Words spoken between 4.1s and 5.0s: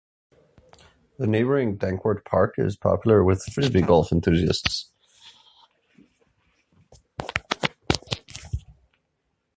enthusiasts.